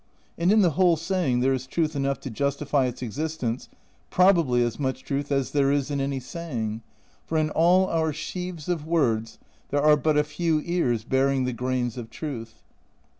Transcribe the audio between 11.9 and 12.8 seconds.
of truth.